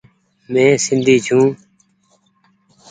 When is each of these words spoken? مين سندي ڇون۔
مين 0.51 0.71
سندي 0.85 1.15
ڇون۔ 1.25 1.47